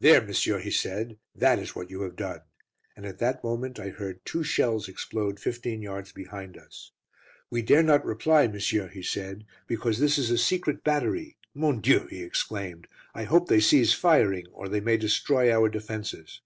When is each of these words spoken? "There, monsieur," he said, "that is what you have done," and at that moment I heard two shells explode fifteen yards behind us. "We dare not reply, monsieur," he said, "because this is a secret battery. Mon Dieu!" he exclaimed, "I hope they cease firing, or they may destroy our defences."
"There, 0.00 0.20
monsieur," 0.20 0.58
he 0.58 0.72
said, 0.72 1.18
"that 1.36 1.60
is 1.60 1.76
what 1.76 1.88
you 1.88 2.00
have 2.02 2.16
done," 2.16 2.40
and 2.96 3.06
at 3.06 3.20
that 3.20 3.44
moment 3.44 3.78
I 3.78 3.90
heard 3.90 4.24
two 4.24 4.42
shells 4.42 4.88
explode 4.88 5.38
fifteen 5.38 5.82
yards 5.82 6.10
behind 6.10 6.56
us. 6.58 6.90
"We 7.48 7.62
dare 7.62 7.84
not 7.84 8.04
reply, 8.04 8.48
monsieur," 8.48 8.88
he 8.88 9.04
said, 9.04 9.46
"because 9.68 10.00
this 10.00 10.18
is 10.18 10.32
a 10.32 10.36
secret 10.38 10.82
battery. 10.82 11.36
Mon 11.54 11.80
Dieu!" 11.80 12.08
he 12.10 12.24
exclaimed, 12.24 12.88
"I 13.14 13.22
hope 13.22 13.46
they 13.48 13.60
cease 13.60 13.92
firing, 13.92 14.48
or 14.48 14.68
they 14.68 14.80
may 14.80 14.96
destroy 14.96 15.52
our 15.52 15.68
defences." 15.68 16.40